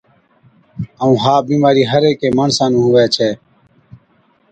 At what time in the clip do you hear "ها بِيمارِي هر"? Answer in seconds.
1.23-2.03